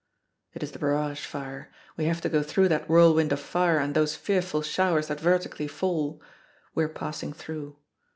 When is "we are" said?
6.73-6.89